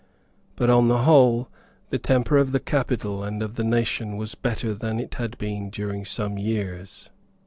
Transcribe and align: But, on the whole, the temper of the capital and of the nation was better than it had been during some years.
But, 0.55 0.71
on 0.71 0.87
the 0.87 1.03
whole, 1.03 1.47
the 1.91 1.99
temper 1.99 2.39
of 2.39 2.53
the 2.53 2.59
capital 2.59 3.23
and 3.23 3.43
of 3.43 3.53
the 3.53 3.63
nation 3.63 4.17
was 4.17 4.33
better 4.33 4.73
than 4.73 4.99
it 4.99 5.13
had 5.13 5.37
been 5.37 5.69
during 5.69 6.05
some 6.05 6.39
years. 6.39 7.11